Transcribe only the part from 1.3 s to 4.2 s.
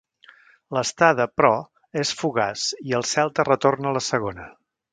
però, és fugaç i el Celta retorna a la